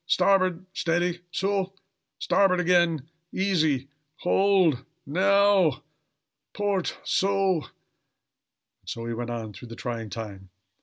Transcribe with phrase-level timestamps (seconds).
[0.07, 0.65] starboard!
[0.73, 1.19] steady!
[1.29, 1.75] so!
[2.17, 3.07] Starboard again!
[3.31, 3.87] Easy!
[4.15, 4.83] hold!
[5.05, 5.83] Now!
[6.55, 7.69] port so!" And
[8.89, 10.49] so he went on through the trying time.